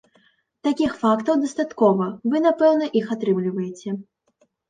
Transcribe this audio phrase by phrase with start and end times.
[0.67, 3.89] Такіх фактаў дастаткова, вы, напэўна, іх атрымліваеце.